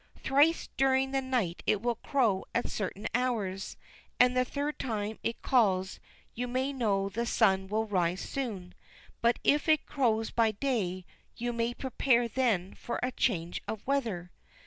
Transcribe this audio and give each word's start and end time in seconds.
Thrice 0.23 0.67
during 0.77 1.11
the 1.11 1.21
night 1.21 1.61
it 1.67 1.79
will 1.79 1.93
crow 1.93 2.45
at 2.55 2.67
certain 2.69 3.05
hours, 3.13 3.77
and 4.19 4.35
the 4.35 4.43
third 4.43 4.79
time 4.79 5.19
it 5.21 5.43
calls 5.43 5.99
you 6.33 6.47
may 6.47 6.73
know 6.73 7.07
the 7.07 7.23
sun 7.27 7.67
will 7.67 7.85
soon 7.85 7.91
rise; 7.91 8.71
but, 9.21 9.37
if 9.43 9.69
it 9.69 9.85
crows 9.85 10.31
by 10.31 10.53
day, 10.53 11.05
you 11.37 11.53
may 11.53 11.75
prepare 11.75 12.27
then 12.27 12.73
for 12.73 12.99
a 13.03 13.11
change 13.11 13.61
of 13.67 13.85
weather." 13.85 14.31